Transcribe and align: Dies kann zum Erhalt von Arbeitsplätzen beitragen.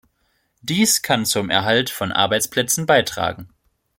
Dies 0.61 1.03
kann 1.03 1.27
zum 1.27 1.51
Erhalt 1.51 1.91
von 1.91 2.11
Arbeitsplätzen 2.11 2.87
beitragen. 2.87 3.49